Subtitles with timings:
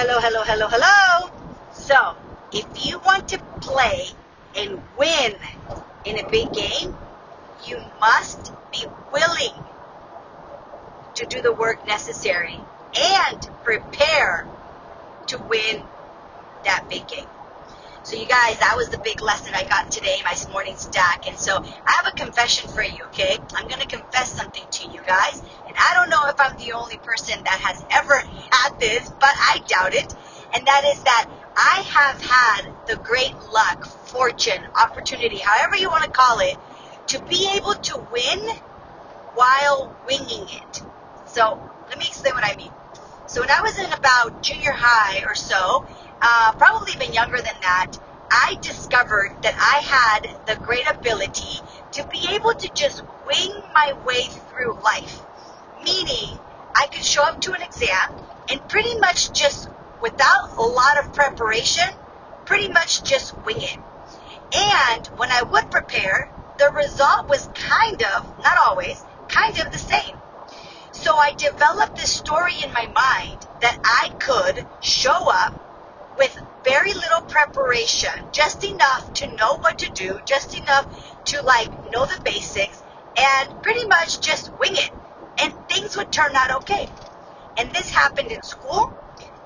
[0.00, 1.28] Hello, hello, hello, hello.
[1.72, 2.14] So,
[2.52, 4.06] if you want to play
[4.54, 5.34] and win
[6.04, 6.96] in a big game,
[7.64, 9.64] you must be willing
[11.14, 12.60] to do the work necessary
[12.96, 14.48] and prepare
[15.26, 15.82] to win
[16.62, 17.26] that big game.
[18.04, 21.28] So you guys, that was the big lesson I got today, my morning stack.
[21.28, 23.36] And so I have a confession for you, okay?
[23.54, 25.42] I'm going to confess something to you guys.
[25.66, 28.14] And I don't know if I'm the only person that has ever
[28.50, 30.14] had this, but I doubt it.
[30.54, 36.04] And that is that I have had the great luck, fortune, opportunity, however you want
[36.04, 36.56] to call it,
[37.08, 38.40] to be able to win
[39.34, 40.82] while winging it.
[41.26, 42.72] So let me explain what I mean.
[43.26, 45.86] So when I was in about junior high or so,
[46.22, 47.92] uh, probably even younger than that,
[48.30, 51.60] I discovered that I had the great ability
[51.92, 55.22] to be able to just wing my way through life.
[55.84, 56.38] Meaning,
[56.74, 59.68] I could show up to an exam and pretty much just,
[60.00, 61.88] without a lot of preparation,
[62.44, 63.78] pretty much just wing it.
[64.54, 69.78] And when I would prepare, the result was kind of, not always, kind of the
[69.78, 70.16] same.
[70.92, 75.54] So I developed this story in my mind that I could show up
[76.18, 80.86] with very little preparation, just enough to know what to do, just enough
[81.26, 82.82] to like know the basics
[83.16, 84.90] and pretty much just wing it.
[85.40, 86.88] And things would turn out okay.
[87.58, 88.96] And this happened in school.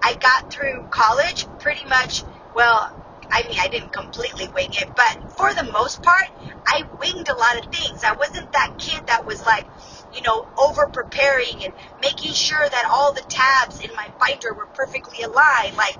[0.03, 2.25] I got through college pretty much,
[2.55, 2.95] well,
[3.31, 6.29] I mean, I didn't completely wing it, but for the most part,
[6.67, 8.05] I winged a lot of things.
[8.05, 9.67] I wasn't that kid that was like,
[10.13, 14.67] you know, over preparing and making sure that all the tabs in my binder were
[14.67, 15.77] perfectly aligned.
[15.77, 15.97] Like,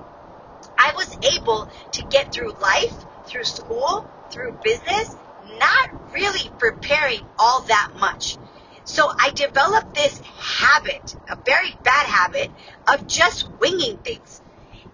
[0.77, 2.93] I was able to get through life,
[3.25, 5.15] through school, through business,
[5.57, 8.37] not really preparing all that much.
[8.85, 12.51] So I developed this habit, a very bad habit,
[12.87, 14.41] of just winging things.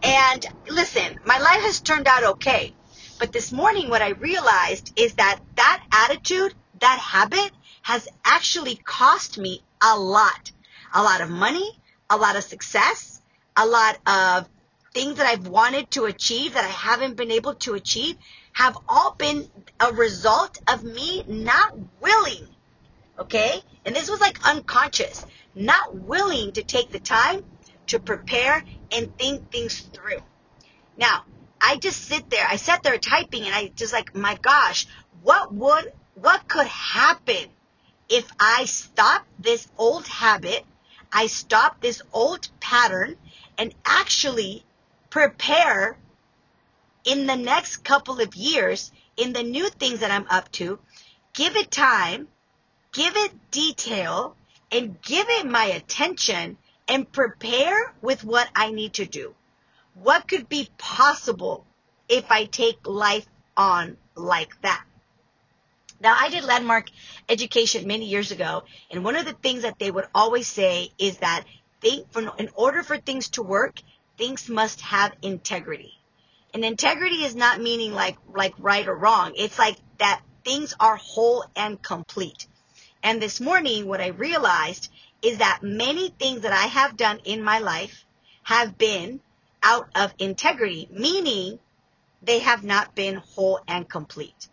[0.03, 2.73] And listen, my life has turned out okay.
[3.19, 7.51] But this morning, what I realized is that that attitude, that habit,
[7.81, 10.51] has actually cost me a lot.
[10.93, 11.69] A lot of money,
[12.09, 13.21] a lot of success,
[13.57, 14.47] a lot of
[14.93, 18.15] things that I've wanted to achieve that I haven't been able to achieve
[18.53, 19.49] have all been
[19.79, 22.47] a result of me not willing.
[23.19, 23.61] Okay?
[23.85, 25.25] And this was like unconscious,
[25.55, 27.43] not willing to take the time
[27.87, 30.19] to prepare and think things through.
[30.97, 31.23] Now,
[31.61, 34.87] I just sit there, I sat there typing and I just like, my gosh,
[35.23, 37.49] what would, what could happen
[38.09, 40.65] if I stop this old habit,
[41.11, 43.15] I stop this old pattern
[43.57, 44.65] and actually
[45.09, 45.97] prepare
[47.05, 50.79] in the next couple of years in the new things that I'm up to,
[51.33, 52.27] give it time,
[52.91, 54.35] give it detail,
[54.71, 56.57] and give it my attention
[56.87, 59.35] and prepare with what I need to do.
[59.95, 61.65] What could be possible
[62.07, 63.25] if I take life
[63.57, 64.83] on like that?
[66.01, 66.89] Now, I did landmark
[67.27, 71.17] education many years ago, and one of the things that they would always say is
[71.17, 71.43] that
[71.83, 73.81] in order for things to work,
[74.17, 75.93] things must have integrity.
[76.53, 79.33] And integrity is not meaning like, like right or wrong.
[79.35, 82.47] It's like that things are whole and complete.
[83.03, 87.43] And this morning, what I realized is that many things that I have done in
[87.43, 88.03] my life
[88.43, 89.21] have been
[89.63, 91.59] out of integrity, meaning
[92.21, 94.49] they have not been whole and complete.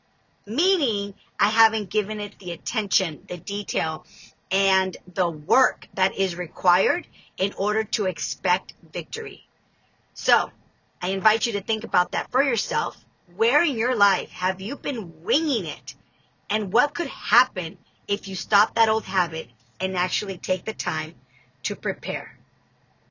[0.47, 4.07] Meaning I haven't given it the attention, the detail,
[4.51, 9.47] and the work that is required in order to expect victory.
[10.15, 10.51] So
[11.03, 12.97] I invite you to think about that for yourself.
[13.35, 15.95] Where in your life have you been winging it?
[16.49, 17.77] And what could happen
[18.09, 19.49] if you stop that old habit
[19.81, 21.15] and actually take the time
[21.65, 22.36] to prepare?